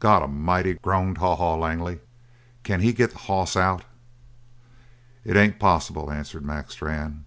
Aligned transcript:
"God 0.00 0.24
A'mighty," 0.24 0.74
groaned 0.82 1.18
Haw 1.18 1.36
Haw 1.36 1.54
Langley, 1.54 2.00
"can 2.64 2.80
he 2.80 2.92
get 2.92 3.12
the 3.12 3.18
hoss 3.18 3.54
out?" 3.54 3.84
"It 5.24 5.36
ain't 5.36 5.60
possible," 5.60 6.10
answered 6.10 6.44
Mac 6.44 6.72
Strann. 6.72 7.24